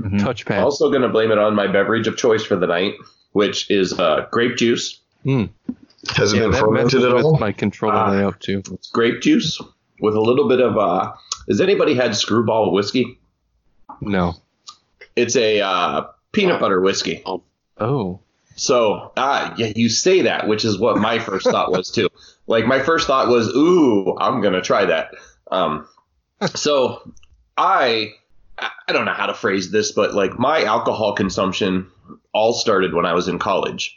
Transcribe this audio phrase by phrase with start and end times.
[0.00, 0.20] Mhm.
[0.20, 0.62] Touchpad.
[0.62, 2.94] Also going to blame it on my beverage of choice for the night,
[3.32, 4.98] which is uh, grape juice.
[6.16, 7.38] Has it been fermented at all?
[7.38, 8.10] my controller Ah.
[8.10, 8.62] layout too.
[8.72, 9.60] It's grape juice
[10.00, 10.78] with a little bit of.
[10.78, 11.12] Uh,
[11.48, 13.18] has anybody had Screwball whiskey?
[14.00, 14.34] No.
[15.16, 17.22] It's a uh, peanut butter whiskey.
[17.78, 18.20] Oh.
[18.56, 22.08] So, ah, yeah, you say that, which is what my first thought was too.
[22.46, 25.12] Like my first thought was, "Ooh, I'm gonna try that."
[25.50, 25.86] Um,
[26.54, 27.12] so
[27.56, 28.12] I,
[28.60, 31.90] I don't know how to phrase this, but like my alcohol consumption
[32.32, 33.96] all started when I was in college.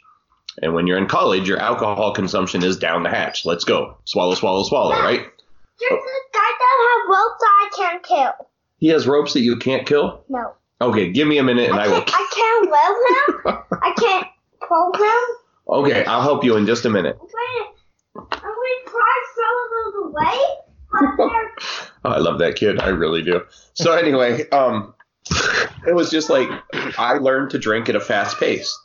[0.62, 3.44] And when you're in college, your alcohol consumption is down the hatch.
[3.44, 5.20] Let's go, swallow, swallow, swallow, right?
[5.80, 5.96] There's oh.
[5.96, 8.46] this guy that have ropes that I can't kill.
[8.78, 10.24] He has ropes that you can't kill.
[10.28, 10.54] No.
[10.80, 12.04] Okay, give me a minute, and I will.
[12.06, 13.78] I can't weld him.
[13.82, 14.26] I can't
[14.60, 15.24] program.
[15.66, 17.16] Okay, I'll help you in just a minute.
[17.18, 17.26] To,
[18.20, 20.38] I'm going to try some of those away.
[22.04, 22.80] Oh, I love that kid.
[22.80, 23.42] I really do.
[23.72, 24.94] So anyway, um,
[25.86, 26.48] it was just like
[26.98, 28.78] I learned to drink at a fast pace.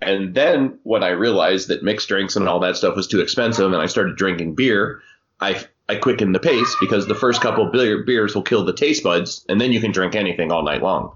[0.00, 3.72] And then when I realized that mixed drinks and all that stuff was too expensive
[3.72, 5.00] and I started drinking beer,
[5.40, 8.74] I, I quickened the pace because the first couple of beer, beers will kill the
[8.74, 11.12] taste buds and then you can drink anything all night long.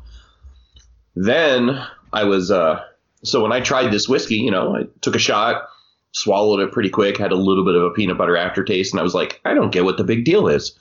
[1.14, 2.82] Then I was, uh,
[3.22, 5.68] so when I tried this whiskey, you know, I took a shot,
[6.12, 9.02] swallowed it pretty quick, had a little bit of a peanut butter aftertaste, and I
[9.02, 10.72] was like, I don't get what the big deal is.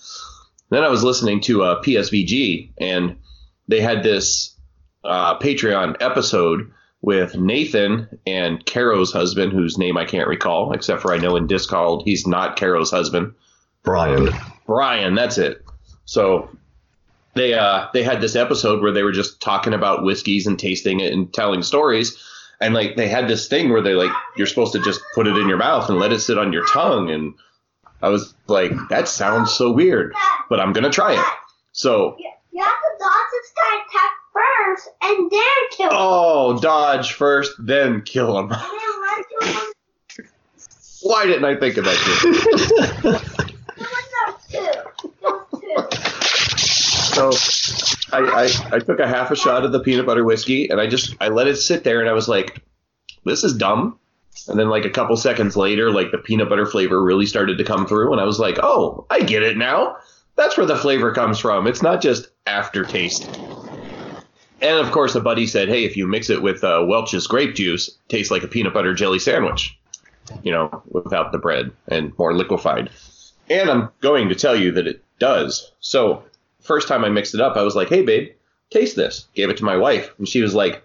[0.70, 3.18] Then I was listening to uh, PSVG, and
[3.68, 4.56] they had this
[5.04, 11.14] uh, Patreon episode with Nathan and Caro's husband, whose name I can't recall, except for
[11.14, 13.34] I know in Discord he's not Caro's husband.
[13.84, 14.30] Brian.
[14.66, 15.64] Brian, that's it.
[16.06, 16.50] So
[17.36, 21.00] they uh they had this episode where they were just talking about whiskeys and tasting
[21.00, 22.18] it and telling stories.
[22.60, 25.38] And like they had this thing where they like you're supposed to just put it
[25.38, 27.34] in your mouth and let it sit on your tongue and
[28.02, 30.14] I was like, that sounds so weird,
[30.50, 31.26] but I'm gonna try it.
[31.72, 35.98] So You have to dodge this guy attack first and then kill him.
[36.00, 38.52] oh, dodge first, then kill him.
[38.52, 38.70] And then
[39.02, 39.74] run to him.
[41.02, 41.98] Why didn't I think of that?
[42.22, 43.14] Dude?
[43.78, 45.10] There was no two.
[45.22, 46.10] There was two.
[47.16, 47.32] So
[48.12, 50.88] I, I I took a half a shot of the peanut butter whiskey and I
[50.88, 52.62] just I let it sit there and I was like,
[53.26, 54.00] this is dumb.
[54.48, 57.64] And then like a couple seconds later, like the peanut butter flavor really started to
[57.64, 59.98] come through and I was like, oh, I get it now.
[60.36, 61.68] That's where the flavor comes from.
[61.68, 63.28] It's not just aftertaste.
[64.62, 67.56] And of course, a buddy said, hey, if you mix it with uh, Welch's grape
[67.56, 69.78] juice, tastes like a peanut butter jelly sandwich.
[70.44, 72.92] You know, without the bread and more liquefied.
[73.50, 75.72] And I'm going to tell you that it does.
[75.80, 76.24] So,
[76.62, 78.30] first time I mixed it up, I was like, hey, babe,
[78.70, 79.28] taste this.
[79.34, 80.14] Gave it to my wife.
[80.20, 80.84] And she was like,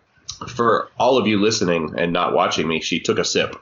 [0.48, 3.56] for all of you listening and not watching me, she took a sip.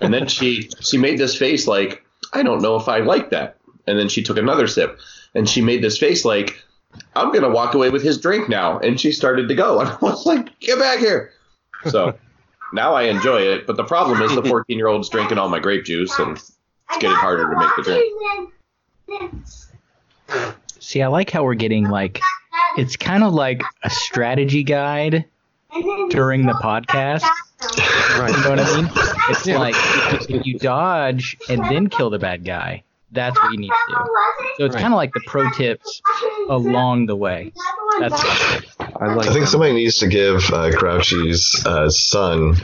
[0.00, 3.56] And then she, she made this face like, I don't know if I like that.
[3.86, 4.98] And then she took another sip.
[5.34, 6.62] And she made this face like,
[7.16, 8.78] I'm going to walk away with his drink now.
[8.78, 9.80] And she started to go.
[9.80, 11.32] And I was like, get back here.
[11.88, 12.16] So
[12.72, 13.66] now I enjoy it.
[13.66, 16.16] But the problem is the 14 year old's drinking all my grape juice.
[16.18, 16.52] And it's
[17.00, 18.04] getting harder to make the drink.
[18.22, 18.48] watches
[19.08, 19.32] and-
[20.28, 22.20] and- See, I like how we're getting like
[22.76, 25.24] it's kind of like a strategy guide and then
[26.10, 27.24] during the podcast.
[28.18, 28.30] Right.
[28.30, 28.90] You know what I mean?
[29.30, 29.74] It's like
[30.30, 33.94] if you, dodge and then kill the bad guy, that's what you need to do.
[34.58, 34.82] So it's Right.
[34.82, 36.02] kind of like the pro tips
[36.48, 37.52] along the way.
[38.00, 39.46] That's I like I think them.
[39.46, 42.54] somebody needs to give uh, Grouchy's uh, son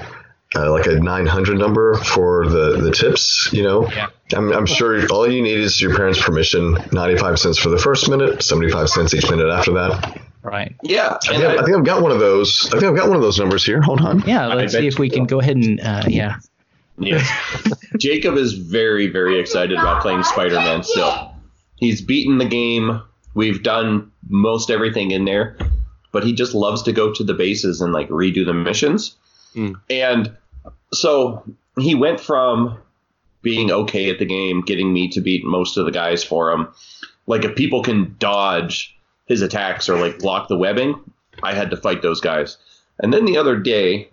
[0.55, 3.89] uh, like a 900 number for the, the tips, you know?
[3.91, 4.09] Yeah.
[4.35, 8.09] I'm, I'm sure all you need is your parents' permission 95 cents for the first
[8.09, 10.21] minute, 75 cents each minute after that.
[10.43, 10.75] Right.
[10.83, 11.19] Yeah.
[11.23, 12.67] I think, I I, think I've got one of those.
[12.69, 13.81] I think I've got one of those numbers here.
[13.83, 14.21] Hold on.
[14.21, 15.27] Yeah, let's bet see if we can will.
[15.27, 16.37] go ahead and uh, yeah.
[16.99, 17.29] Yes.
[17.99, 21.35] Jacob is very, very excited about playing Spider Man still.
[21.77, 23.03] He's beaten the game.
[23.35, 25.57] We've done most everything in there,
[26.13, 29.17] but he just loves to go to the bases and like redo the missions.
[29.55, 29.73] Hmm.
[29.89, 30.37] And
[30.93, 31.43] so
[31.79, 32.79] he went from
[33.43, 36.69] being okay at the game, getting me to beat most of the guys for him.
[37.27, 38.97] Like if people can dodge
[39.31, 41.01] his attacks or like block the webbing,
[41.41, 42.59] I had to fight those guys.
[42.99, 44.11] And then the other day,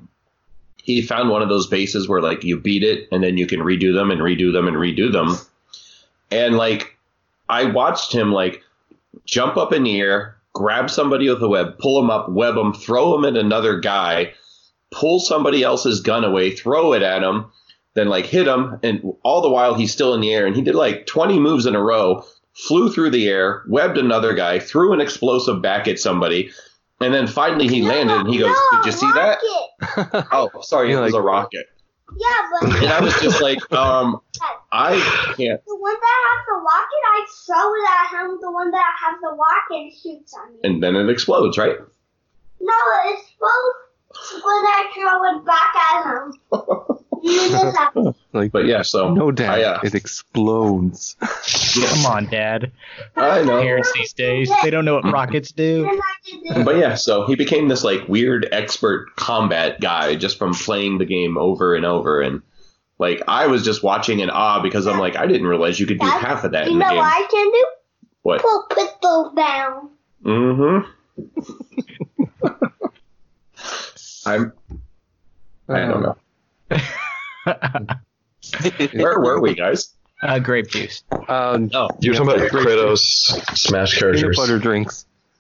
[0.84, 3.62] he found one of those bases where like you beat it and then you can
[3.62, 5.36] redo them and redo them and redo them.
[6.30, 6.96] And like
[7.50, 8.62] I watched him like
[9.26, 12.72] jump up in the air, grab somebody with a web, pull them up, web them,
[12.72, 14.34] throw them at another guy,
[14.92, 17.48] pull somebody else's gun away, throw it at him,
[17.96, 20.46] then like hit him, and all the while he's still in the air.
[20.46, 22.24] And he did like 20 moves in a row,
[22.66, 26.52] flew through the air, webbed another guy, threw an explosive back at somebody,
[27.00, 29.40] and then finally he landed and he goes, No, "Did you see that?"
[30.32, 31.68] Oh, sorry, it You're was a rocket.
[32.18, 34.20] Yeah, but And I was just like, um,
[34.72, 34.96] I
[35.38, 35.64] can't.
[35.66, 38.38] the one that has the rocket, I throw it at him.
[38.42, 40.60] The one that has the rocket shoots at me.
[40.64, 41.78] And then it explodes, right?
[42.60, 42.74] No,
[44.44, 46.34] when I throw it back at him.
[47.24, 51.16] You just have to Like, But yeah, so no, Dad, I, uh, it explodes.
[51.90, 52.72] Come on, Dad.
[53.16, 53.62] I know.
[53.62, 55.84] Parents these days, they don't know what rockets do.
[55.84, 56.64] then I did this.
[56.66, 61.06] But yeah, so he became this like weird expert combat guy just from playing the
[61.06, 62.42] game over and over and
[63.00, 66.00] like I was just watching in awe because I'm like I didn't realize you could
[66.00, 66.98] do half of that You in the know game.
[66.98, 67.66] what I can do?
[68.24, 68.42] What?
[68.42, 69.90] Put pistols down.
[70.24, 70.90] Mm-hmm.
[74.26, 74.54] I'm
[75.70, 76.18] I don't know.
[78.94, 79.94] Where were we guys?
[80.24, 81.04] uh, grape juice.
[81.28, 82.66] Um, Oh, You were talking about Great.
[82.68, 83.00] Kratos
[83.56, 84.36] Smash peanut characters.
[84.38, 85.06] butter drinks.